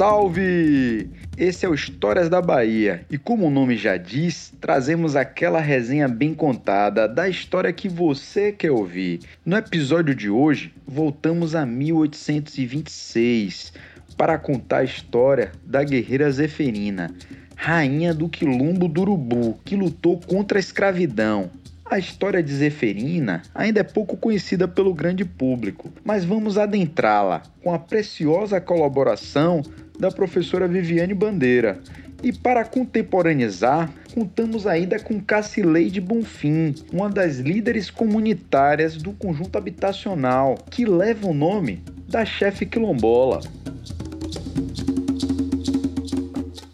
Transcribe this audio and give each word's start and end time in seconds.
salve! 0.00 1.10
Esse 1.36 1.66
é 1.66 1.68
o 1.68 1.74
Histórias 1.74 2.30
da 2.30 2.40
Bahia 2.40 3.04
e, 3.10 3.18
como 3.18 3.46
o 3.46 3.50
nome 3.50 3.76
já 3.76 3.98
diz, 3.98 4.50
trazemos 4.58 5.14
aquela 5.14 5.60
resenha 5.60 6.08
bem 6.08 6.32
contada 6.32 7.06
da 7.06 7.28
história 7.28 7.70
que 7.70 7.86
você 7.86 8.50
quer 8.50 8.70
ouvir. 8.70 9.20
No 9.44 9.58
episódio 9.58 10.14
de 10.14 10.30
hoje, 10.30 10.72
voltamos 10.86 11.54
a 11.54 11.66
1826 11.66 13.74
para 14.16 14.38
contar 14.38 14.78
a 14.78 14.84
história 14.84 15.52
da 15.66 15.84
guerreira 15.84 16.30
Zeferina, 16.30 17.14
rainha 17.54 18.14
do 18.14 18.26
Quilombo 18.26 18.88
do 18.88 19.02
Urubu, 19.02 19.60
que 19.66 19.76
lutou 19.76 20.18
contra 20.18 20.58
a 20.58 20.60
escravidão. 20.60 21.50
A 21.84 21.98
história 21.98 22.42
de 22.42 22.54
Zeferina 22.54 23.42
ainda 23.54 23.80
é 23.80 23.82
pouco 23.82 24.16
conhecida 24.16 24.66
pelo 24.66 24.94
grande 24.94 25.26
público, 25.26 25.92
mas 26.02 26.24
vamos 26.24 26.56
adentrá-la 26.56 27.42
com 27.62 27.74
a 27.74 27.78
preciosa 27.78 28.58
colaboração 28.62 29.62
da 30.00 30.10
professora 30.10 30.66
Viviane 30.66 31.12
Bandeira. 31.12 31.78
E 32.22 32.32
para 32.32 32.64
contemporaneizar, 32.64 33.92
contamos 34.14 34.66
ainda 34.66 34.98
com 34.98 35.20
Cassileide 35.20 36.00
Bonfim, 36.00 36.74
uma 36.92 37.08
das 37.08 37.36
líderes 37.36 37.90
comunitárias 37.90 38.96
do 38.96 39.12
conjunto 39.12 39.56
habitacional, 39.56 40.56
que 40.70 40.84
leva 40.84 41.28
o 41.28 41.34
nome 41.34 41.84
da 42.08 42.24
chefe 42.24 42.66
quilombola. 42.66 43.40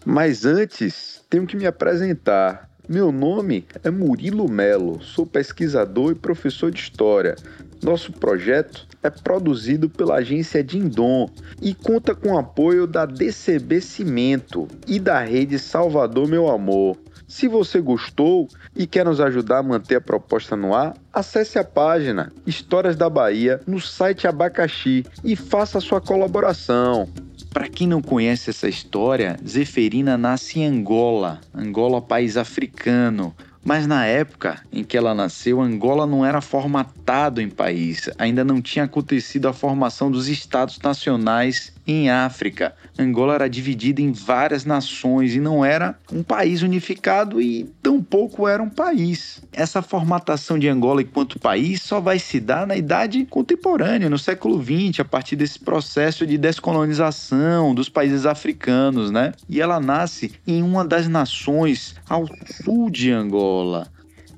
Mas 0.05 0.45
antes, 0.45 1.21
tenho 1.29 1.45
que 1.45 1.55
me 1.55 1.65
apresentar. 1.65 2.69
Meu 2.89 3.11
nome 3.11 3.65
é 3.83 3.89
Murilo 3.89 4.49
Melo, 4.49 5.01
sou 5.01 5.25
pesquisador 5.25 6.13
e 6.13 6.15
professor 6.15 6.71
de 6.71 6.79
História. 6.79 7.35
Nosso 7.81 8.11
projeto 8.11 8.87
é 9.03 9.09
produzido 9.09 9.89
pela 9.89 10.15
agência 10.15 10.63
Dindom 10.63 11.29
e 11.61 11.73
conta 11.73 12.15
com 12.15 12.33
o 12.33 12.37
apoio 12.37 12.87
da 12.87 13.05
DCB 13.05 13.81
Cimento 13.81 14.67
e 14.87 14.99
da 14.99 15.21
rede 15.21 15.59
Salvador 15.59 16.27
Meu 16.27 16.49
Amor. 16.49 16.97
Se 17.27 17.47
você 17.47 17.81
gostou 17.81 18.47
e 18.73 18.87
quer 18.87 19.05
nos 19.05 19.19
ajudar 19.19 19.59
a 19.59 19.63
manter 19.63 19.95
a 19.95 20.01
proposta 20.01 20.55
no 20.55 20.73
ar, 20.73 20.95
acesse 21.11 21.59
a 21.59 21.63
página 21.63 22.31
Histórias 22.45 22.95
da 22.95 23.09
Bahia 23.09 23.59
no 23.67 23.81
site 23.81 24.27
Abacaxi 24.27 25.05
e 25.23 25.35
faça 25.35 25.81
sua 25.81 25.99
colaboração. 25.99 27.07
Para 27.51 27.67
quem 27.67 27.87
não 27.87 28.01
conhece 28.01 28.49
essa 28.49 28.69
história, 28.69 29.35
Zeferina 29.45 30.17
nasce 30.17 30.59
em 30.59 30.67
Angola, 30.67 31.41
Angola, 31.53 32.01
país 32.01 32.37
africano. 32.37 33.35
Mas 33.67 33.85
na 33.85 34.05
época 34.05 34.63
em 34.71 34.81
que 34.81 34.95
ela 34.95 35.13
nasceu, 35.13 35.59
Angola 35.59 36.07
não 36.07 36.25
era 36.25 36.39
formatado 36.39 37.41
em 37.41 37.49
país, 37.49 38.09
ainda 38.17 38.41
não 38.41 38.61
tinha 38.61 38.85
acontecido 38.85 39.45
a 39.45 39.51
formação 39.51 40.09
dos 40.09 40.29
estados 40.29 40.79
nacionais 40.79 41.73
em 41.87 42.09
África. 42.09 42.75
Angola 42.99 43.35
era 43.35 43.49
dividida 43.49 44.01
em 44.01 44.11
várias 44.11 44.65
nações 44.65 45.33
e 45.33 45.39
não 45.39 45.63
era 45.63 45.97
um 46.11 46.21
país 46.21 46.61
unificado 46.61 47.41
e 47.41 47.63
tampouco 47.81 48.47
era 48.47 48.61
um 48.61 48.69
país. 48.69 49.41
Essa 49.53 49.81
formatação 49.81 50.59
de 50.59 50.67
Angola 50.67 51.01
enquanto 51.01 51.39
país 51.39 51.81
só 51.81 52.01
vai 52.01 52.19
se 52.19 52.39
dar 52.39 52.67
na 52.67 52.75
idade 52.75 53.25
contemporânea, 53.25 54.09
no 54.09 54.19
século 54.19 54.61
XX, 54.61 54.99
a 54.99 55.05
partir 55.05 55.37
desse 55.37 55.59
processo 55.59 56.27
de 56.27 56.37
descolonização 56.37 57.73
dos 57.73 57.87
países 57.87 58.25
africanos, 58.25 59.09
né? 59.09 59.31
E 59.47 59.61
ela 59.61 59.79
nasce 59.79 60.33
em 60.45 60.61
uma 60.61 60.83
das 60.83 61.07
nações 61.07 61.95
ao 62.09 62.27
sul 62.63 62.89
de 62.89 63.11
Angola. 63.11 63.87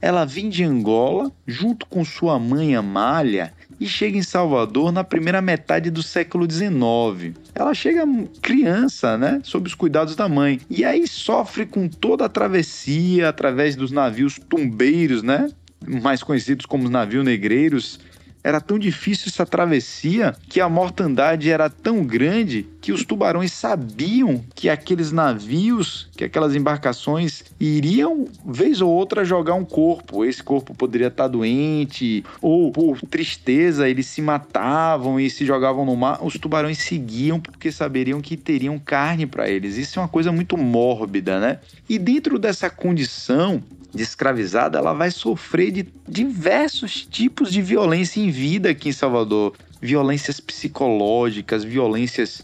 Ela 0.02 0.23
vem 0.23 0.50
de 0.50 0.63
Angola 0.63 1.31
junto 1.45 1.86
com 1.86 2.06
sua 2.06 2.39
mãe 2.39 2.75
Amália 2.75 3.53
e 3.80 3.88
chega 3.88 4.17
em 4.17 4.23
Salvador 4.23 4.91
na 4.91 5.03
primeira 5.03 5.41
metade 5.41 5.89
do 5.89 6.03
século 6.03 6.50
XIX. 6.50 7.35
Ela 7.56 7.73
chega 7.73 8.03
criança, 8.41 9.17
né, 9.17 9.40
sob 9.44 9.67
os 9.67 9.75
cuidados 9.75 10.16
da 10.16 10.28
mãe, 10.28 10.59
e 10.69 10.84
aí 10.84 11.07
sofre 11.07 11.66
com 11.66 11.88
toda 11.88 12.25
a 12.25 12.29
travessia 12.29 13.29
através 13.29 13.75
dos 13.75 13.91
navios 13.91 14.39
tumbeiros, 14.50 15.23
né, 15.23 15.50
mais 15.88 16.22
conhecidos 16.22 16.66
como 16.66 16.89
navios 16.89 17.23
negreiros, 17.23 18.00
era 18.44 18.61
tão 18.61 18.79
difícil 18.79 19.25
essa 19.27 19.45
travessia 19.45 20.35
que 20.47 20.61
a 20.61 20.69
mortandade 20.69 21.50
era 21.50 21.69
tão 21.69 22.03
grande 22.03 22.66
que 22.81 22.91
os 22.91 23.03
tubarões 23.03 23.51
sabiam 23.51 24.44
que 24.55 24.69
aqueles 24.69 25.11
navios, 25.11 26.09
que 26.16 26.23
aquelas 26.23 26.55
embarcações 26.55 27.44
iriam, 27.59 28.27
vez 28.45 28.81
ou 28.81 28.89
outra, 28.89 29.25
jogar 29.25 29.55
um 29.55 29.66
corpo. 29.66 30.23
Esse 30.23 30.41
corpo 30.41 30.73
poderia 30.73 31.07
estar 31.07 31.27
doente, 31.27 32.23
ou 32.41 32.72
por 32.72 33.00
tristeza 33.01 33.89
eles 33.89 34.05
se 34.05 34.22
matavam 34.22 35.19
e 35.19 35.29
se 35.29 35.45
jogavam 35.45 35.85
no 35.85 35.95
mar. 35.95 36.19
Os 36.23 36.33
tubarões 36.33 36.77
seguiam 36.79 37.39
porque 37.39 37.71
saberiam 37.71 38.21
que 38.21 38.38
teriam 38.38 38.79
carne 38.79 39.25
para 39.25 39.50
eles. 39.50 39.77
Isso 39.77 40.00
é 40.00 40.01
uma 40.01 40.09
coisa 40.09 40.31
muito 40.31 40.57
mórbida, 40.57 41.39
né? 41.39 41.59
E 41.88 42.00
dentro 42.00 42.39
dessa 42.39 42.69
condição, 42.69 43.61
de 43.94 44.03
escravizada, 44.03 44.77
ela 44.77 44.94
vai 44.94 45.11
sofrer 45.11 45.72
de 45.72 45.88
diversos 46.07 47.05
tipos 47.05 47.51
de 47.51 47.61
violência 47.61 48.19
em 48.19 48.29
vida 48.29 48.69
aqui 48.69 48.89
em 48.89 48.94
Salvador. 48.94 49.55
Violências 49.81 50.39
psicológicas, 50.39 51.63
violências 51.63 52.44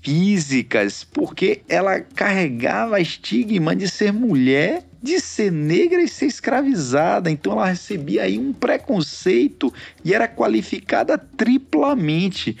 físicas, 0.00 1.02
porque 1.02 1.62
ela 1.68 1.98
carregava 2.00 3.00
estigma 3.00 3.74
de 3.74 3.88
ser 3.88 4.12
mulher, 4.12 4.85
de 5.02 5.20
ser 5.20 5.50
negra 5.50 6.02
e 6.02 6.08
ser 6.08 6.26
escravizada. 6.26 7.30
Então 7.30 7.52
ela 7.52 7.66
recebia 7.66 8.22
aí 8.22 8.38
um 8.38 8.52
preconceito 8.52 9.72
e 10.04 10.14
era 10.14 10.28
qualificada 10.28 11.18
triplamente 11.18 12.56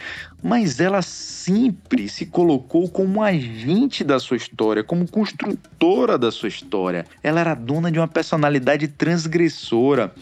mas 0.46 0.78
ela 0.78 1.02
sempre 1.02 2.08
se 2.08 2.24
colocou 2.26 2.88
como 2.88 3.20
agente 3.20 4.04
da 4.04 4.20
sua 4.20 4.36
história, 4.36 4.84
como 4.84 5.10
construtora 5.10 6.16
da 6.16 6.30
sua 6.30 6.48
história. 6.48 7.04
Ela 7.20 7.40
era 7.40 7.54
dona 7.54 7.90
de 7.90 7.98
uma 7.98 8.06
personalidade 8.06 8.86
transgressora 8.86 10.14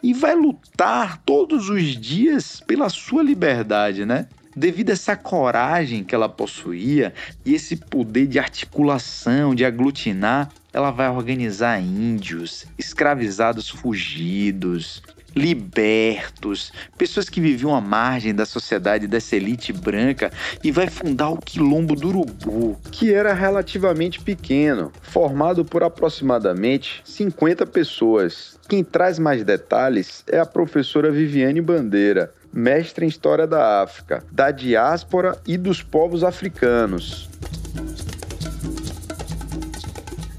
e 0.00 0.14
vai 0.14 0.36
lutar 0.36 1.20
todos 1.26 1.68
os 1.68 1.82
dias 2.00 2.62
pela 2.64 2.88
sua 2.88 3.24
liberdade, 3.24 4.06
né? 4.06 4.28
Devido 4.54 4.90
a 4.90 4.92
essa 4.92 5.16
coragem 5.16 6.04
que 6.04 6.14
ela 6.14 6.28
possuía 6.28 7.12
e 7.44 7.52
esse 7.52 7.74
poder 7.74 8.28
de 8.28 8.38
articulação, 8.38 9.52
de 9.52 9.64
aglutinar, 9.64 10.48
ela 10.72 10.90
vai 10.90 11.08
organizar 11.08 11.80
índios, 11.80 12.64
escravizados 12.78 13.68
fugidos, 13.68 15.02
libertos, 15.34 16.72
pessoas 16.96 17.28
que 17.28 17.40
viviam 17.40 17.74
à 17.74 17.80
margem 17.80 18.34
da 18.34 18.44
sociedade 18.44 19.06
dessa 19.06 19.36
elite 19.36 19.72
branca 19.72 20.30
e 20.62 20.70
vai 20.70 20.88
fundar 20.88 21.30
o 21.30 21.38
Quilombo 21.38 21.94
do 21.94 22.08
Urubu, 22.08 22.78
que 22.90 23.12
era 23.12 23.32
relativamente 23.32 24.20
pequeno, 24.20 24.92
formado 25.02 25.64
por 25.64 25.82
aproximadamente 25.82 27.02
50 27.04 27.66
pessoas. 27.66 28.58
Quem 28.68 28.84
traz 28.84 29.18
mais 29.18 29.42
detalhes 29.44 30.24
é 30.26 30.38
a 30.38 30.46
professora 30.46 31.10
Viviane 31.10 31.60
Bandeira, 31.60 32.32
mestre 32.52 33.06
em 33.06 33.08
História 33.08 33.46
da 33.46 33.82
África, 33.82 34.22
da 34.30 34.50
diáspora 34.50 35.40
e 35.46 35.56
dos 35.56 35.82
povos 35.82 36.22
africanos. 36.22 37.28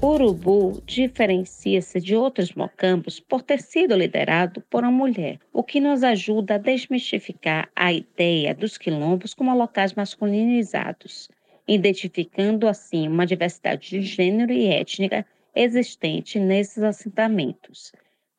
Urubu 0.06 0.82
diferencia-se 0.84 1.98
de 1.98 2.14
outros 2.14 2.52
mocambos 2.52 3.18
por 3.20 3.40
ter 3.40 3.62
sido 3.62 3.96
liderado 3.96 4.60
por 4.68 4.82
uma 4.82 4.92
mulher, 4.92 5.40
o 5.50 5.64
que 5.64 5.80
nos 5.80 6.02
ajuda 6.02 6.56
a 6.56 6.58
desmistificar 6.58 7.70
a 7.74 7.90
ideia 7.90 8.54
dos 8.54 8.76
quilombos 8.76 9.32
como 9.32 9.56
locais 9.56 9.94
masculinizados, 9.94 11.30
identificando 11.66 12.68
assim 12.68 13.08
uma 13.08 13.24
diversidade 13.24 13.88
de 13.88 14.02
gênero 14.02 14.52
e 14.52 14.66
étnica 14.66 15.24
existente 15.54 16.38
nesses 16.38 16.82
assentamentos. 16.82 17.90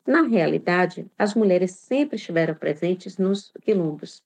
Na 0.05 0.21
realidade, 0.21 1.07
as 1.17 1.33
mulheres 1.33 1.71
sempre 1.71 2.17
estiveram 2.17 2.53
presentes 2.53 3.17
nos 3.17 3.51
quilombos, 3.63 4.21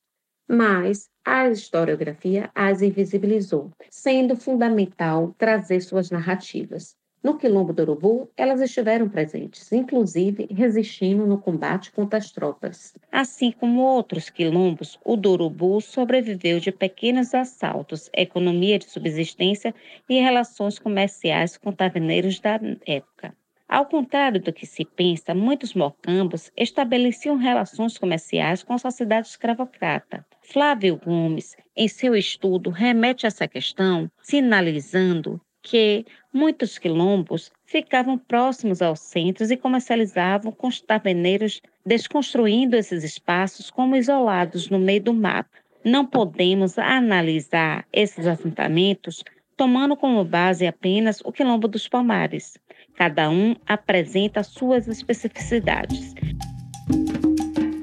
mas 0.46 1.10
a 1.24 1.48
historiografia 1.48 2.52
as 2.54 2.82
invisibilizou, 2.82 3.72
sendo 3.90 4.36
fundamental 4.36 5.34
trazer 5.38 5.80
suas 5.80 6.12
narrativas. 6.12 6.99
No 7.22 7.38
Quilombo 7.38 7.74
do 7.74 7.82
Urubu, 7.82 8.32
elas 8.38 8.62
estiveram 8.62 9.10
presentes, 9.10 9.74
inclusive 9.74 10.48
resistindo 10.52 11.28
no 11.28 11.38
combate 11.38 11.92
contra 11.92 12.18
as 12.18 12.32
tropas. 12.32 12.94
Assim 13.12 13.52
como 13.52 13.82
outros 13.82 14.30
quilombos, 14.30 14.98
o 15.04 15.18
do 15.18 15.32
Urubu 15.32 15.82
sobreviveu 15.82 16.62
de 16.62 16.72
pequenos 16.72 17.36
assaltos, 17.36 18.10
economia 18.14 18.80
de 18.80 18.90
subsistência 18.90 19.76
e 20.08 20.22
relações 20.22 20.80
comerciais 20.80 21.58
com 21.58 21.74
taverneiros 21.74 22.40
da 22.40 22.58
época. 22.86 23.36
Ao 23.68 23.86
contrário 23.86 24.42
do 24.42 24.54
que 24.54 24.66
se 24.66 24.86
pensa, 24.86 25.36
muitos 25.36 25.74
mocambos 25.74 26.50
estabeleciam 26.56 27.36
relações 27.36 27.98
comerciais 27.98 28.64
com 28.64 28.74
a 28.74 28.78
sociedade 28.78 29.28
escravocrata. 29.28 30.26
Flávio 30.42 31.00
Gomes, 31.04 31.56
em 31.76 31.88
seu 31.90 32.16
estudo, 32.16 32.70
remete 32.70 33.26
a 33.26 33.28
essa 33.28 33.48
questão, 33.48 34.10
sinalizando 34.24 35.40
que 35.62 36.06
muitos 36.34 36.78
quilombos 36.78 37.52
ficavam 37.66 38.18
próximos 38.18 38.82
aos 38.82 39.00
centros 39.00 39.52
e 39.52 39.58
comercializavam 39.58 40.52
com 40.52 40.68
os 40.68 40.82
taverneiros, 40.82 41.62
desconstruindo 41.86 42.76
esses 42.76 43.04
espaços 43.04 43.70
como 43.70 43.96
isolados 43.96 44.70
no 44.70 44.80
meio 44.80 45.04
do 45.04 45.14
mato. 45.14 45.50
Não 45.84 46.06
podemos 46.06 46.78
analisar 46.78 47.86
esses 47.92 48.28
assentamentos 48.28 49.24
tomando 49.56 49.96
como 49.98 50.24
base 50.24 50.66
apenas 50.66 51.22
o 51.26 51.32
Quilombo 51.32 51.68
dos 51.68 51.88
Palmares. 51.88 52.58
Cada 52.96 53.30
um 53.30 53.56
apresenta 53.68 54.44
suas 54.44 54.88
especificidades. 54.88 56.14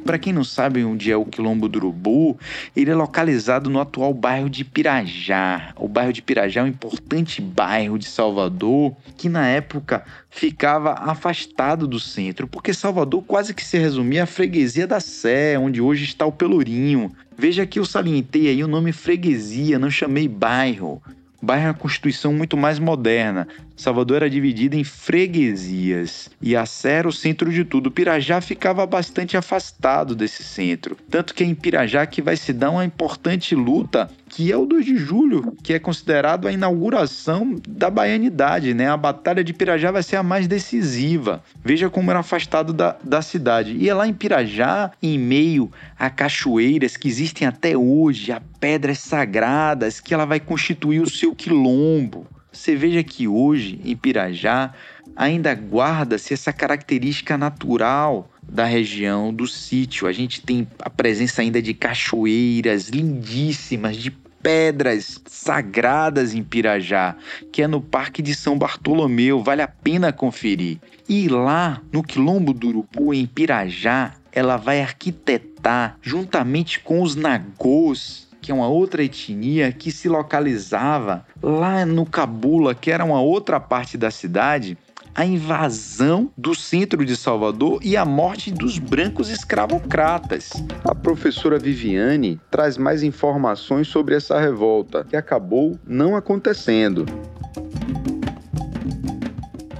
Para 0.07 0.21
quem 0.21 0.33
não 0.33 0.45
sabe 0.45 0.85
onde 0.85 1.11
é 1.11 1.17
o 1.17 1.25
Quilombo 1.25 1.69
do 1.69 1.81
Urubu, 1.81 2.39
ele 2.77 2.93
é 2.93 2.95
localizado 2.95 3.69
no 3.69 3.81
atual 3.81 4.15
bairro 4.15 4.49
de 4.49 4.65
Pirajá. 4.65 5.73
O 5.77 5.89
bairro 5.89 6.13
de 6.13 6.23
Pirajá 6.23 6.61
é 6.61 6.63
um 6.63 6.69
importante 6.69 7.43
bairro 7.43 7.99
de 7.99 8.07
Salvador 8.07 8.97
que 9.17 9.29
na 9.29 9.49
época 9.49 10.05
ficava 10.31 10.93
afastado 10.93 11.89
do 11.89 11.99
centro, 11.99 12.47
porque 12.47 12.73
Salvador 12.73 13.25
quase 13.25 13.53
que 13.53 13.65
se 13.65 13.79
resumia 13.79 14.23
à 14.23 14.27
freguesia 14.27 14.87
da 14.87 15.01
Sé, 15.01 15.59
onde 15.59 15.81
hoje 15.81 16.05
está 16.05 16.25
o 16.25 16.31
Pelourinho. 16.31 17.11
Veja 17.37 17.67
que 17.67 17.81
eu 17.81 17.85
salientei 17.85 18.49
aí 18.49 18.63
o 18.63 18.69
nome 18.69 18.93
freguesia, 18.93 19.77
não 19.77 19.91
chamei 19.91 20.29
bairro 20.29 21.03
bairro 21.47 21.67
é 21.67 21.69
uma 21.69 21.75
constituição 21.75 22.33
muito 22.33 22.57
mais 22.57 22.81
moderna. 22.81 23.47
Salvador 23.77 24.17
era 24.17 24.31
dividida 24.31 24.75
em 24.75 24.83
freguesias 24.83 26.31
e 26.41 26.57
a 26.57 26.67
Sé 26.67 26.95
era 26.95 27.09
o 27.09 27.13
centro 27.13 27.53
de 27.53 27.63
tudo. 27.63 27.91
Pirajá 27.91 28.41
ficava 28.41 28.85
bastante 28.87 29.37
afastado 29.37 30.17
desse 30.17 30.43
centro. 30.43 30.97
Tanto 31.11 31.35
que 31.35 31.45
é 31.45 31.47
em 31.47 31.55
Pirajá 31.55 32.05
que 32.07 32.23
vai 32.23 32.37
se 32.37 32.53
dar 32.53 32.71
uma 32.71 32.85
importante 32.85 33.55
luta, 33.55 34.11
que 34.29 34.51
é 34.51 34.57
o 34.57 34.67
2 34.67 34.85
de 34.85 34.97
julho, 34.97 35.55
que 35.63 35.75
é 35.75 35.79
considerado 35.79 36.49
a 36.49 36.53
inauguração 36.53 37.61
da 37.69 37.91
baianidade, 37.91 38.75
né? 38.75 38.89
A 38.89 38.97
Batalha 38.97 39.45
de 39.45 39.53
Pirajá 39.53 39.91
vai 39.91 40.03
ser 40.03 40.17
a 40.17 40.23
mais 40.23 40.49
decisiva. 40.49 41.45
Veja 41.63 41.89
como 41.91 42.11
era 42.11 42.21
afastado 42.21 42.73
da, 42.73 42.97
da 43.05 43.23
cidade. 43.23 43.77
E 43.79 43.89
é 43.89 43.95
lá 43.95 44.09
em 44.09 44.15
Pirajá, 44.15 44.91
em 45.03 45.19
meio 45.19 45.71
a 45.99 46.11
cachoeiras 46.11 46.97
que 46.97 47.09
existem 47.09 47.47
até 47.47 47.77
hoje, 47.77 48.33
a 48.33 48.41
pedras 48.61 48.99
sagradas, 48.99 50.01
que 50.01 50.13
ela 50.13 50.25
vai 50.25 50.41
constituir 50.41 51.01
o 51.01 51.11
seu 51.11 51.35
quilombo. 51.35 52.27
Você 52.53 52.75
veja 52.75 53.03
que 53.03 53.29
hoje, 53.29 53.81
em 53.85 53.97
Pirajá, 53.97 54.73
ainda 55.15 55.53
guarda-se 55.53 56.33
essa 56.35 56.53
característica 56.53 57.37
natural 57.37 58.31
da 58.43 58.65
região 58.65 59.33
do 59.33 59.47
sítio. 59.47 60.07
A 60.07 60.13
gente 60.13 60.41
tem 60.41 60.67
a 60.79 60.89
presença 60.89 61.43
ainda 61.43 61.61
de 61.61 61.75
cachoeiras 61.75 62.89
lindíssimas, 62.89 63.97
de 63.97 64.11
pedras 64.11 65.21
sagradas 65.27 66.33
em 66.33 66.43
Pirajá, 66.43 67.17
que 67.51 67.63
é 67.63 67.67
no 67.67 67.81
Parque 67.81 68.23
de 68.23 68.35
São 68.35 68.57
Bartolomeu, 68.57 69.43
vale 69.43 69.61
a 69.61 69.67
pena 69.67 70.13
conferir. 70.13 70.79
E 71.09 71.29
lá, 71.29 71.83
no 71.93 72.03
Quilombo 72.03 72.53
do 72.53 72.69
Urubu, 72.69 73.13
em 73.13 73.27
Pirajá, 73.27 74.15
ela 74.31 74.57
vai 74.57 74.81
arquitetar, 74.81 75.56
juntamente 76.01 76.81
com 76.81 77.03
os 77.03 77.17
nagôs, 77.17 78.29
que 78.41 78.53
é 78.53 78.55
uma 78.55 78.69
outra 78.69 79.03
etnia 79.03 79.73
que 79.73 79.91
se 79.91 80.09
localizava 80.09 81.27
lá 81.43 81.85
no 81.85 82.07
Cabula, 82.07 82.75
que 82.75 82.91
era 82.93 83.05
uma 83.05 83.21
outra 83.21 83.59
parte 83.59 83.99
da 83.99 84.11
cidade, 84.11 84.79
a 85.13 85.25
invasão 85.25 86.31
do 86.37 86.55
centro 86.55 87.05
de 87.05 87.17
Salvador 87.17 87.81
e 87.83 87.97
a 87.97 88.05
morte 88.05 88.53
dos 88.53 88.79
brancos 88.79 89.31
escravocratas. 89.31 90.53
A 90.85 90.95
professora 90.95 91.59
Viviane 91.59 92.41
traz 92.51 92.79
mais 92.79 93.03
informações 93.03 93.89
sobre 93.89 94.15
essa 94.15 94.39
revolta, 94.39 95.05
que 95.05 95.17
acabou 95.17 95.77
não 95.85 96.15
acontecendo. 96.15 97.07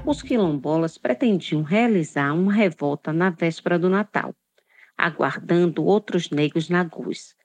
Os 0.05 0.23
quilombolas 0.23 0.99
pretendiam 0.99 1.63
realizar 1.63 2.33
uma 2.33 2.53
revolta 2.53 3.13
na 3.13 3.31
véspera 3.31 3.79
do 3.79 3.91
Natal, 3.91 4.35
aguardando 4.97 5.85
outros 5.85 6.31
negros 6.31 6.69
nagus, 6.69 7.37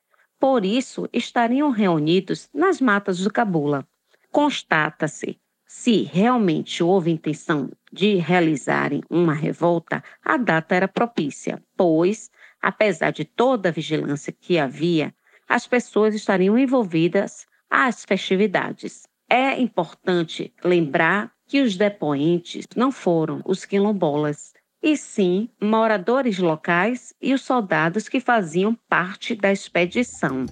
por 0.41 0.65
isso, 0.65 1.07
estariam 1.13 1.69
reunidos 1.69 2.49
nas 2.51 2.81
matas 2.81 3.19
do 3.19 3.31
Cabula. 3.31 3.87
Constata-se 4.31 5.39
se 5.67 6.01
realmente 6.01 6.81
houve 6.81 7.11
intenção 7.11 7.71
de 7.93 8.15
realizarem 8.15 9.03
uma 9.07 9.35
revolta, 9.35 10.03
a 10.25 10.37
data 10.37 10.73
era 10.73 10.87
propícia, 10.87 11.63
pois, 11.77 12.31
apesar 12.59 13.11
de 13.11 13.23
toda 13.23 13.69
a 13.69 13.71
vigilância 13.71 14.33
que 14.33 14.57
havia, 14.57 15.13
as 15.47 15.67
pessoas 15.67 16.15
estariam 16.15 16.57
envolvidas 16.57 17.45
às 17.69 18.03
festividades. 18.03 19.03
É 19.29 19.61
importante 19.61 20.51
lembrar 20.63 21.31
que 21.45 21.61
os 21.61 21.77
depoentes 21.77 22.65
não 22.75 22.91
foram 22.91 23.43
os 23.45 23.63
quilombolas, 23.63 24.53
e 24.81 24.97
sim 24.97 25.49
moradores 25.61 26.39
locais 26.39 27.13
e 27.21 27.33
os 27.33 27.41
soldados 27.41 28.09
que 28.09 28.19
faziam 28.19 28.77
parte 28.89 29.35
da 29.35 29.51
expedição. 29.51 30.45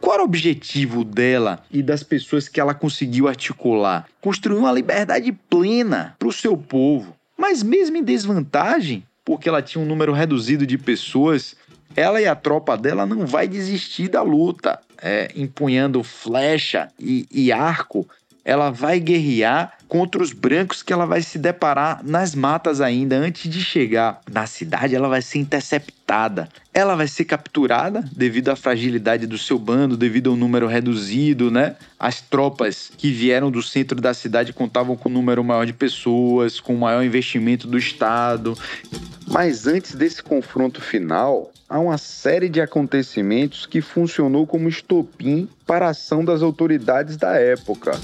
Qual 0.00 0.14
era 0.14 0.22
o 0.22 0.26
objetivo 0.26 1.02
dela 1.02 1.64
e 1.70 1.82
das 1.82 2.02
pessoas 2.02 2.46
que 2.46 2.60
ela 2.60 2.74
conseguiu 2.74 3.26
articular? 3.26 4.06
Construir 4.20 4.58
uma 4.58 4.70
liberdade 4.70 5.32
plena 5.32 6.14
para 6.18 6.28
o 6.28 6.32
seu 6.32 6.56
povo. 6.56 7.16
Mas 7.36 7.62
mesmo 7.62 7.96
em 7.96 8.04
desvantagem, 8.04 9.04
porque 9.24 9.48
ela 9.48 9.62
tinha 9.62 9.82
um 9.82 9.86
número 9.86 10.12
reduzido 10.12 10.66
de 10.66 10.76
pessoas, 10.76 11.56
ela 11.96 12.20
e 12.20 12.26
a 12.26 12.34
tropa 12.34 12.76
dela 12.76 13.06
não 13.06 13.26
vai 13.26 13.48
desistir 13.48 14.08
da 14.08 14.22
luta, 14.22 14.78
é, 15.00 15.32
empunhando 15.34 16.02
flecha 16.02 16.88
e, 16.98 17.26
e 17.30 17.50
arco 17.50 18.06
ela 18.44 18.70
vai 18.70 19.00
guerrear 19.00 19.72
contra 19.88 20.22
os 20.22 20.32
brancos 20.32 20.82
que 20.82 20.92
ela 20.92 21.06
vai 21.06 21.22
se 21.22 21.38
deparar 21.38 22.00
nas 22.04 22.34
matas 22.34 22.80
ainda 22.80 23.16
antes 23.16 23.50
de 23.50 23.62
chegar 23.62 24.20
na 24.30 24.44
cidade, 24.46 24.94
ela 24.94 25.08
vai 25.08 25.22
ser 25.22 25.38
interceptada. 25.38 26.48
Ela 26.72 26.96
vai 26.96 27.06
ser 27.06 27.24
capturada 27.24 28.04
devido 28.12 28.48
à 28.48 28.56
fragilidade 28.56 29.26
do 29.26 29.38
seu 29.38 29.58
bando, 29.58 29.96
devido 29.96 30.30
ao 30.30 30.36
número 30.36 30.66
reduzido, 30.66 31.50
né? 31.50 31.76
As 31.98 32.20
tropas 32.20 32.90
que 32.98 33.12
vieram 33.12 33.50
do 33.50 33.62
centro 33.62 34.00
da 34.00 34.12
cidade 34.12 34.52
contavam 34.52 34.96
com 34.96 35.08
um 35.08 35.12
número 35.12 35.44
maior 35.44 35.64
de 35.64 35.72
pessoas, 35.72 36.58
com 36.58 36.74
maior 36.74 37.04
investimento 37.04 37.68
do 37.68 37.78
Estado. 37.78 38.58
Mas 39.34 39.66
antes 39.66 39.96
desse 39.96 40.22
confronto 40.22 40.80
final, 40.80 41.50
há 41.68 41.80
uma 41.80 41.98
série 41.98 42.48
de 42.48 42.60
acontecimentos 42.60 43.66
que 43.66 43.80
funcionou 43.80 44.46
como 44.46 44.68
estopim 44.68 45.48
para 45.66 45.86
a 45.86 45.90
ação 45.90 46.24
das 46.24 46.40
autoridades 46.40 47.16
da 47.16 47.34
época. 47.34 47.98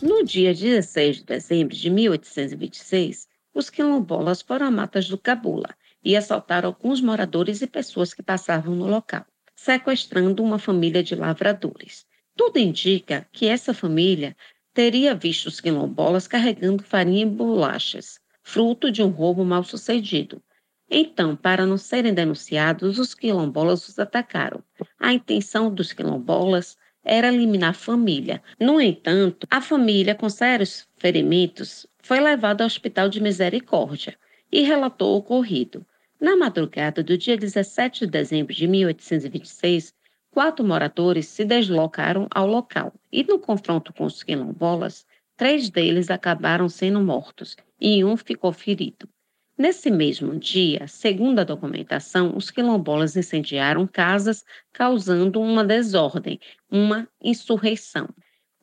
No 0.00 0.24
dia 0.24 0.54
16 0.54 1.16
de 1.16 1.24
dezembro 1.24 1.74
de 1.74 1.90
1826, 1.90 3.26
os 3.52 3.68
quilombolas 3.68 4.42
foram 4.42 4.66
a 4.66 4.70
matas 4.70 5.08
do 5.08 5.18
Cabula 5.18 5.74
e 6.04 6.14
assaltaram 6.16 6.68
alguns 6.68 7.00
moradores 7.00 7.60
e 7.60 7.66
pessoas 7.66 8.14
que 8.14 8.22
passavam 8.22 8.76
no 8.76 8.86
local, 8.86 9.26
sequestrando 9.56 10.40
uma 10.40 10.60
família 10.60 11.02
de 11.02 11.16
lavradores. 11.16 12.06
Tudo 12.36 12.60
indica 12.60 13.26
que 13.32 13.48
essa 13.48 13.74
família 13.74 14.36
teria 14.72 15.16
visto 15.16 15.46
os 15.46 15.58
quilombolas 15.58 16.28
carregando 16.28 16.84
farinha 16.84 17.22
e 17.22 17.26
bolachas, 17.26 18.20
fruto 18.44 18.92
de 18.92 19.02
um 19.02 19.08
roubo 19.08 19.44
mal 19.44 19.64
sucedido. 19.64 20.40
Então, 20.90 21.34
para 21.34 21.66
não 21.66 21.76
serem 21.76 22.12
denunciados, 22.12 22.98
os 22.98 23.14
quilombolas 23.14 23.88
os 23.88 23.98
atacaram. 23.98 24.62
A 24.98 25.12
intenção 25.12 25.72
dos 25.72 25.92
quilombolas 25.92 26.76
era 27.02 27.28
eliminar 27.28 27.70
a 27.70 27.74
família. 27.74 28.42
No 28.60 28.80
entanto, 28.80 29.46
a 29.50 29.60
família, 29.60 30.14
com 30.14 30.28
sérios 30.28 30.86
ferimentos, 30.96 31.86
foi 32.02 32.20
levada 32.20 32.64
ao 32.64 32.66
Hospital 32.66 33.08
de 33.08 33.20
Misericórdia 33.20 34.16
e 34.50 34.62
relatou 34.62 35.14
o 35.14 35.18
ocorrido. 35.18 35.84
Na 36.20 36.36
madrugada 36.36 37.02
do 37.02 37.18
dia 37.18 37.36
17 37.36 38.06
de 38.06 38.12
dezembro 38.12 38.54
de 38.54 38.66
1826, 38.66 39.94
quatro 40.30 40.64
moradores 40.64 41.26
se 41.28 41.44
deslocaram 41.44 42.26
ao 42.30 42.46
local 42.46 42.92
e, 43.12 43.22
no 43.24 43.38
confronto 43.38 43.92
com 43.92 44.04
os 44.04 44.22
quilombolas, 44.22 45.06
três 45.36 45.68
deles 45.68 46.10
acabaram 46.10 46.68
sendo 46.68 47.00
mortos 47.00 47.56
e 47.80 48.04
um 48.04 48.16
ficou 48.16 48.52
ferido. 48.52 49.08
Nesse 49.56 49.88
mesmo 49.88 50.36
dia, 50.36 50.88
segundo 50.88 51.38
a 51.38 51.44
documentação, 51.44 52.36
os 52.36 52.50
quilombolas 52.50 53.16
incendiaram 53.16 53.86
casas, 53.86 54.44
causando 54.72 55.40
uma 55.40 55.64
desordem, 55.64 56.40
uma 56.68 57.08
insurreição. 57.22 58.08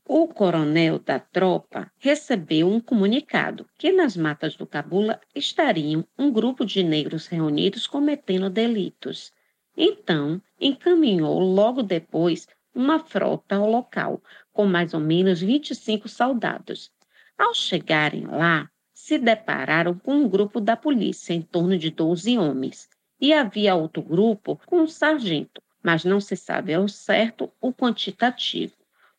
O 0.05 0.27
coronel 0.27 0.99
da 0.99 1.17
tropa 1.17 1.89
recebeu 1.97 2.67
um 2.67 2.81
comunicado 2.81 3.65
que 3.77 3.93
nas 3.93 4.17
matas 4.17 4.57
do 4.57 4.67
Cabula 4.67 5.21
estariam 5.33 6.05
um 6.19 6.29
grupo 6.29 6.65
de 6.65 6.83
negros 6.83 7.27
reunidos 7.27 7.87
cometendo 7.87 8.49
delitos. 8.49 9.31
Então, 9.77 10.41
encaminhou 10.59 11.39
logo 11.39 11.81
depois 11.81 12.47
uma 12.75 12.99
frota 12.99 13.55
ao 13.55 13.69
local, 13.69 14.21
com 14.51 14.65
mais 14.65 14.93
ou 14.93 14.99
menos 14.99 15.39
25 15.39 16.09
soldados. 16.09 16.91
Ao 17.37 17.53
chegarem 17.53 18.27
lá, 18.27 18.70
se 19.11 19.17
depararam 19.17 19.93
com 19.93 20.13
um 20.13 20.29
grupo 20.29 20.61
da 20.61 20.77
polícia, 20.77 21.33
em 21.33 21.41
torno 21.41 21.77
de 21.77 21.91
12 21.91 22.37
homens, 22.37 22.87
e 23.19 23.33
havia 23.33 23.75
outro 23.75 24.01
grupo 24.01 24.57
com 24.65 24.77
um 24.77 24.87
sargento, 24.87 25.61
mas 25.83 26.05
não 26.05 26.21
se 26.21 26.37
sabe 26.37 26.73
ao 26.73 26.87
certo 26.87 27.51
o 27.59 27.73
quantitativo. 27.73 28.71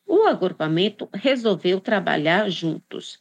O 0.06 0.22
agrupamento 0.22 1.11
resolveu 1.12 1.78
trabalhar 1.78 2.49
juntos. 2.49 3.20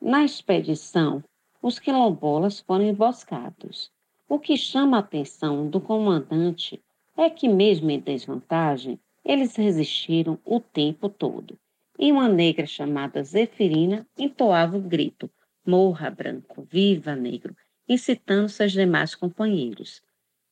Na 0.00 0.24
expedição, 0.24 1.22
os 1.62 1.78
quilombolas 1.78 2.58
foram 2.58 2.82
emboscados. 2.82 3.88
O 4.28 4.40
que 4.40 4.56
chama 4.56 4.96
a 4.96 5.00
atenção 5.00 5.70
do 5.70 5.80
comandante 5.80 6.82
é 7.16 7.30
que, 7.30 7.48
mesmo 7.48 7.92
em 7.92 8.00
desvantagem, 8.00 8.98
Eles 9.24 9.54
resistiram 9.54 10.36
o 10.44 10.58
tempo 10.58 11.08
todo. 11.08 11.56
E 11.96 12.10
uma 12.10 12.28
negra 12.28 12.66
chamada 12.66 13.22
Zeferina 13.22 14.04
entoava 14.18 14.76
o 14.76 14.80
grito: 14.80 15.30
Morra, 15.64 16.10
branco, 16.10 16.66
viva, 16.68 17.14
negro, 17.14 17.56
incitando 17.88 18.48
seus 18.48 18.72
demais 18.72 19.14
companheiros. 19.14 20.02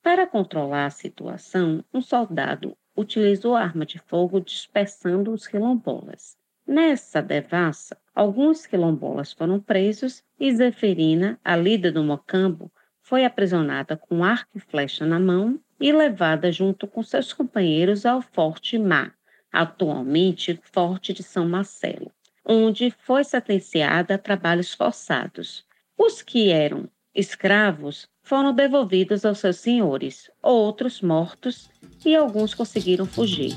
Para 0.01 0.25
controlar 0.25 0.85
a 0.85 0.89
situação, 0.89 1.83
um 1.93 2.01
soldado 2.01 2.77
utilizou 2.95 3.55
arma 3.55 3.85
de 3.85 3.99
fogo 3.99 4.39
dispersando 4.39 5.31
os 5.31 5.47
quilombolas. 5.47 6.37
Nessa 6.65 7.21
devassa, 7.21 7.97
alguns 8.15 8.65
quilombolas 8.65 9.33
foram 9.33 9.59
presos 9.59 10.23
e 10.39 10.55
Zeferina, 10.55 11.39
a 11.43 11.55
líder 11.55 11.91
do 11.91 12.03
Mocambo, 12.03 12.71
foi 13.01 13.25
aprisionada 13.25 13.97
com 13.97 14.23
arco 14.23 14.57
e 14.57 14.59
flecha 14.59 15.05
na 15.05 15.19
mão 15.19 15.59
e 15.79 15.91
levada 15.91 16.51
junto 16.51 16.87
com 16.87 17.03
seus 17.03 17.33
companheiros 17.33 18.05
ao 18.05 18.21
Forte 18.21 18.77
Mar, 18.77 19.13
atualmente 19.51 20.59
Forte 20.71 21.11
de 21.11 21.23
São 21.23 21.47
Marcelo, 21.47 22.11
onde 22.45 22.93
foi 23.05 23.23
sentenciada 23.23 24.15
a 24.15 24.17
trabalhos 24.17 24.73
forçados. 24.73 25.63
Os 25.97 26.21
que 26.21 26.49
eram 26.49 26.87
escravos 27.13 28.07
foram 28.23 28.53
devolvidos 28.53 29.25
aos 29.25 29.39
seus 29.39 29.57
senhores, 29.57 30.29
outros 30.41 31.01
mortos 31.01 31.69
e 32.05 32.15
alguns 32.15 32.53
conseguiram 32.53 33.05
fugir. 33.05 33.55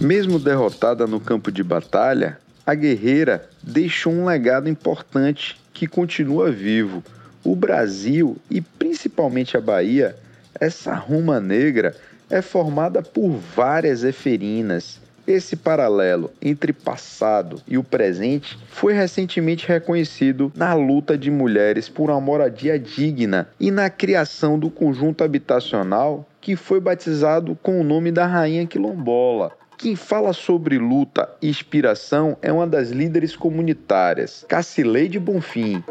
Mesmo 0.00 0.38
derrotada 0.38 1.06
no 1.06 1.20
campo 1.20 1.52
de 1.52 1.62
batalha, 1.62 2.38
a 2.66 2.74
guerreira 2.74 3.48
deixou 3.62 4.12
um 4.12 4.26
legado 4.26 4.68
importante 4.68 5.56
que 5.72 5.86
continua 5.86 6.50
vivo. 6.50 7.02
O 7.44 7.56
Brasil 7.56 8.36
e 8.50 8.60
principalmente 8.60 9.56
a 9.56 9.60
Bahia, 9.60 10.16
essa 10.60 10.94
Roma 10.94 11.40
negra 11.40 11.96
é 12.30 12.40
formada 12.40 13.02
por 13.02 13.30
várias 13.30 14.04
eferinas. 14.04 15.00
Esse 15.26 15.54
paralelo 15.54 16.32
entre 16.42 16.72
passado 16.72 17.62
e 17.68 17.78
o 17.78 17.84
presente 17.84 18.58
foi 18.68 18.92
recentemente 18.92 19.68
reconhecido 19.68 20.52
na 20.56 20.74
luta 20.74 21.16
de 21.16 21.30
mulheres 21.30 21.88
por 21.88 22.10
uma 22.10 22.20
moradia 22.20 22.76
digna 22.76 23.48
e 23.60 23.70
na 23.70 23.88
criação 23.88 24.58
do 24.58 24.68
conjunto 24.68 25.22
habitacional 25.22 26.26
que 26.40 26.56
foi 26.56 26.80
batizado 26.80 27.56
com 27.62 27.80
o 27.80 27.84
nome 27.84 28.10
da 28.10 28.26
Rainha 28.26 28.66
Quilombola. 28.66 29.52
Quem 29.78 29.94
fala 29.94 30.32
sobre 30.32 30.76
luta 30.76 31.28
e 31.40 31.48
inspiração 31.48 32.36
é 32.42 32.52
uma 32.52 32.66
das 32.66 32.90
líderes 32.90 33.36
comunitárias, 33.36 34.44
Cacileide 34.48 35.20
Bonfim. 35.20 35.82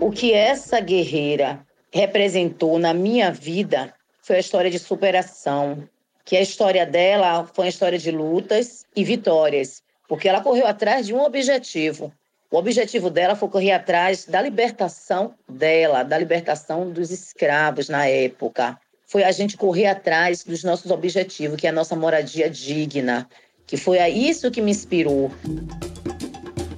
O 0.00 0.10
que 0.10 0.32
essa 0.32 0.80
guerreira 0.80 1.60
representou 1.92 2.78
na 2.78 2.94
minha 2.94 3.30
vida 3.30 3.92
foi 4.22 4.36
a 4.36 4.40
história 4.40 4.70
de 4.70 4.78
superação, 4.78 5.82
que 6.24 6.36
a 6.36 6.40
história 6.40 6.86
dela 6.86 7.48
foi 7.52 7.64
uma 7.64 7.70
história 7.70 7.98
de 7.98 8.10
lutas 8.10 8.84
e 8.94 9.04
vitórias, 9.04 9.82
porque 10.08 10.28
ela 10.28 10.40
correu 10.40 10.66
atrás 10.66 11.06
de 11.06 11.14
um 11.14 11.22
objetivo. 11.22 12.12
O 12.50 12.56
objetivo 12.56 13.10
dela 13.10 13.34
foi 13.34 13.48
correr 13.48 13.72
atrás 13.72 14.26
da 14.26 14.40
libertação 14.42 15.34
dela, 15.48 16.02
da 16.02 16.18
libertação 16.18 16.90
dos 16.90 17.10
escravos 17.10 17.88
na 17.88 18.06
época 18.06 18.78
foi 19.12 19.24
a 19.24 19.30
gente 19.30 19.58
correr 19.58 19.88
atrás 19.88 20.42
dos 20.42 20.64
nossos 20.64 20.90
objetivos, 20.90 21.58
que 21.60 21.66
é 21.66 21.70
a 21.70 21.72
nossa 21.72 21.94
moradia 21.94 22.48
digna, 22.48 23.28
que 23.66 23.76
foi 23.76 23.98
a 23.98 24.08
isso 24.08 24.50
que 24.50 24.62
me 24.62 24.70
inspirou. 24.70 25.30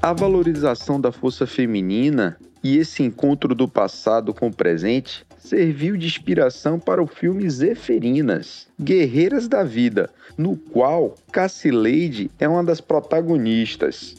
A 0.03 0.13
valorização 0.13 1.01
da 1.01 1.13
força 1.13 1.47
feminina 1.47 2.37
e 2.61 2.77
esse 2.77 3.05
encontro 3.05 3.55
do 3.55 3.69
passado 3.69 4.35
com 4.35 4.49
o 4.49 4.53
presente 4.53 5.25
serviu 5.45 5.97
de 5.97 6.07
inspiração 6.07 6.81
para 6.81 7.03
o 7.03 7.07
filme 7.07 7.49
Zeferinas, 7.49 8.67
Guerreiras 8.81 9.47
da 9.47 9.63
Vida, 9.63 10.11
no 10.39 10.57
qual 10.57 11.15
Cassileide 11.31 12.31
é 12.41 12.49
uma 12.49 12.65
das 12.65 12.81
protagonistas. 12.81 14.17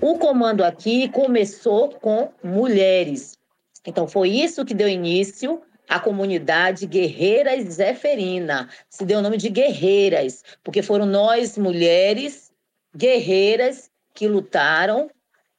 O 0.00 0.18
comando 0.18 0.64
aqui 0.64 1.08
começou 1.10 1.90
com 1.90 2.30
mulheres. 2.42 3.38
Então 3.86 4.08
foi 4.08 4.30
isso 4.30 4.64
que 4.64 4.74
deu 4.74 4.88
início 4.88 5.62
a 5.88 6.00
comunidade 6.00 6.86
Guerreiras 6.86 7.74
Zeferina. 7.74 8.68
Se 8.88 9.04
deu 9.04 9.20
o 9.20 9.22
nome 9.22 9.36
de 9.36 9.48
Guerreiras, 9.48 10.42
porque 10.64 10.82
foram 10.82 11.06
nós, 11.06 11.56
mulheres 11.56 12.50
guerreiras, 12.96 13.88
que 14.12 14.26
lutaram, 14.26 15.08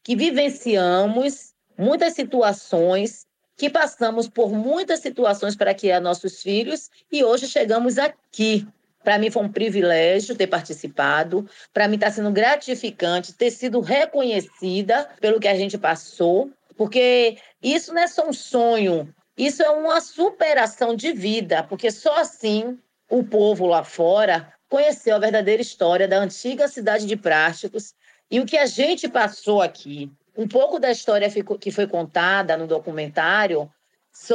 que 0.04 0.16
vivenciamos 0.16 1.54
muitas 1.78 2.14
situações, 2.14 3.26
que 3.62 3.70
passamos 3.70 4.28
por 4.28 4.52
muitas 4.52 5.02
situações 5.02 5.56
para 5.56 5.76
criar 5.76 6.00
nossos 6.00 6.42
filhos 6.42 6.90
e 7.12 7.24
hoje 7.24 7.48
chegamos 7.48 8.00
aqui. 8.00 8.68
Para 9.04 9.20
mim 9.20 9.30
foi 9.30 9.44
um 9.44 9.52
privilégio 9.52 10.36
ter 10.36 10.48
participado, 10.48 11.48
para 11.72 11.88
mim 11.88 11.94
está 11.94 12.10
sendo 12.10 12.32
gratificante 12.32 13.34
ter 13.34 13.52
sido 13.52 13.80
reconhecida 13.80 15.08
pelo 15.20 15.40
que 15.40 15.48
a 15.48 15.54
gente 15.54 15.78
passou, 15.78 16.50
porque 16.76 17.38
isso 17.62 17.94
não 17.94 18.02
é 18.02 18.08
só 18.08 18.28
um 18.28 18.34
sonho, 18.34 19.14
isso 19.38 19.62
é 19.62 19.70
uma 19.70 20.02
superação 20.02 20.96
de 20.96 21.14
vida, 21.14 21.62
porque 21.62 21.92
só 21.92 22.20
assim 22.20 22.80
o 23.12 23.24
povo 23.24 23.68
lá 23.68 23.84
fora 23.84 24.52
conheceu 24.68 25.18
a 25.18 25.20
verdadeira 25.20 25.62
história 25.62 26.08
da 26.08 26.18
antiga 26.18 26.68
cidade 26.68 27.06
de 27.06 27.16
Práticos 27.16 27.94
e 28.32 28.40
o 28.40 28.46
que 28.48 28.58
a 28.58 28.66
gente 28.66 29.08
passou 29.08 29.62
aqui. 29.62 30.12
Um 30.38 30.48
pouco 30.48 30.80
da 30.80 30.92
história 30.92 31.30
que 31.60 31.72
foi 31.72 31.88
contada 31.88 32.56
no 32.58 32.68
documentário 32.68 33.70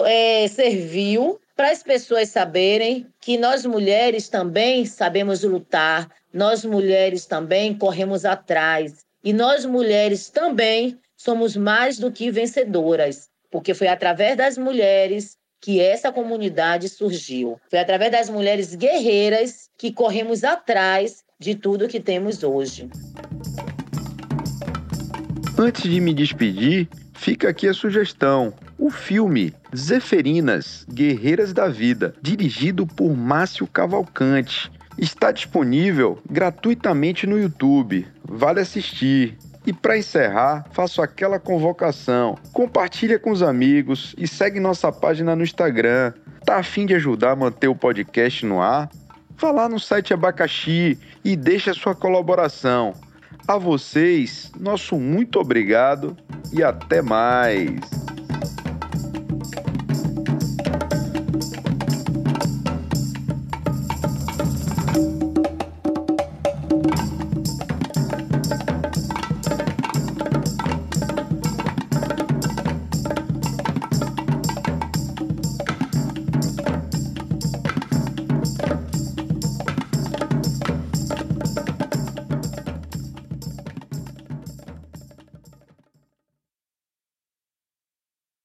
é, 0.05 0.47
serviu 0.49 1.41
para 1.55 1.71
as 1.71 1.83
pessoas 1.83 2.29
saberem 2.29 3.07
que 3.21 3.39
nós 3.39 3.65
mulheres 3.65 4.29
também 4.29 4.85
sabemos 4.85 5.43
lutar, 5.43 6.09
nós 6.33 6.65
mulheres 6.65 7.25
também 7.25 7.77
corremos 7.77 8.25
atrás 8.25 9.05
e 9.25 9.33
nós 9.33 9.65
mulheres 9.65 10.29
também 10.29 10.99
somos 11.17 11.57
mais 11.57 11.99
do 11.99 12.13
que 12.13 12.31
vencedoras 12.31 13.31
porque 13.57 13.75
foi 13.75 13.89
através 13.89 14.37
das 14.37 14.59
mulheres 14.59 15.37
que 15.61 15.81
essa 15.81 16.13
comunidade 16.13 16.89
surgiu. 16.89 17.59
Foi 17.71 17.79
através 17.79 18.13
das 18.13 18.29
mulheres 18.29 18.75
guerreiras 18.75 19.71
que 19.79 19.91
corremos 19.93 20.45
atrás 20.45 21.25
de 21.39 21.55
tudo 21.55 21.89
que 21.89 22.01
temos 22.01 22.43
hoje. 22.43 22.89
Antes 25.59 25.85
de 25.85 26.01
me 26.03 26.13
despedir, 26.13 26.87
fica 27.15 27.49
aqui 27.49 27.67
a 27.67 27.73
sugestão. 27.73 28.53
O 28.79 28.91
filme 28.91 29.55
Zeferinas, 29.75 30.85
Guerreiras 30.87 31.55
da 31.55 31.67
Vida, 31.67 32.15
dirigido 32.21 32.87
por 32.87 33.17
Márcio 33.17 33.67
Cavalcante, 33.67 34.71
está 34.99 35.33
disponível 35.33 36.19
gratuitamente 36.31 37.27
no 37.27 37.39
YouTube. 37.39 38.07
Vale 38.23 38.61
assistir. 38.61 39.39
E 39.67 39.73
para 39.73 39.97
encerrar, 39.97 40.67
faço 40.73 41.01
aquela 41.01 41.41
convocação. 41.41 42.37
Compartilha 42.53 43.19
com 43.19 43.31
os 43.31 43.43
amigos 43.43 44.15
e 44.19 44.29
segue 44.29 44.61
nossa 44.61 44.93
página 44.93 45.35
no 45.35 45.43
Instagram. 45.43 46.13
Tá 46.45 46.59
afim 46.59 46.85
de 46.85 46.95
ajudar 46.95 47.31
a 47.31 47.37
manter 47.37 47.69
o 47.69 47.75
podcast 47.75 48.45
no 48.45 48.61
ar? 48.61 48.91
Vá 49.39 49.51
lá 49.51 49.69
no 49.71 49.81
site 49.81 50.13
Abacaxi 50.13 50.99
e 51.25 51.35
deixe 51.35 51.71
a 51.71 51.75
sua 51.75 51.95
colaboração. 51.95 52.95
A 53.49 53.57
vocês, 53.57 54.51
nosso 54.59 54.97
muito 54.99 55.39
obrigado 55.39 56.17
e 56.53 56.65
até 56.65 57.01
mais. 57.01 57.79